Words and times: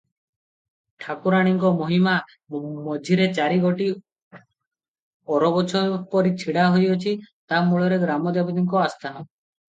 ଠାକୁରାଣୀଙ୍କ 1.03 1.69
ମହିମା! 1.81 2.13
ମଝିରେ 2.85 3.27
ଚାରିଗୋଟି 3.39 3.89
ଓର 5.35 5.51
ଗଛପରି 5.57 6.31
ଛିଡ଼ାହୋଇଅଛି, 6.45 7.13
ତାହା 7.53 7.61
ମୂଳରେ 7.69 8.01
ଗ୍ରାମ 8.05 8.35
ଦେବତୀଙ୍କ 8.39 8.81
ଆସ୍ଥାନ। 8.87 9.23